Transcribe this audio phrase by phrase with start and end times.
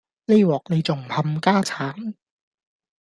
[0.25, 2.15] 呢鑊你仲唔冚家鏟